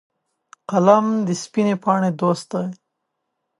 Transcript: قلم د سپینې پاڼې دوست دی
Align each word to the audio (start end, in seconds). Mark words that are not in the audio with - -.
قلم 0.69 1.05
د 1.27 1.29
سپینې 1.43 1.75
پاڼې 1.83 2.09
دوست 2.21 2.47
دی 2.53 2.67